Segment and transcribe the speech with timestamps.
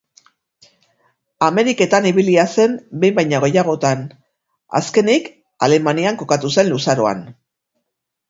[1.47, 4.01] Ameriketan ibilia zen behin baino gehiagotan;
[4.81, 5.29] azkenik,
[5.69, 7.25] Alemanian kokatu zen luzaroan.